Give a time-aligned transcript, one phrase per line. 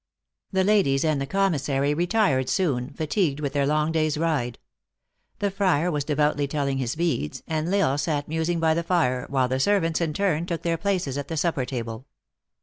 [0.51, 4.57] The ladies and the commissary retired soon, fatigued with their long day s ride.
[5.37, 9.27] The friar was devoutly telling his beads, and L Isle sat musing by the fire,
[9.29, 12.07] while the servants, in turn, took their places at the supper table.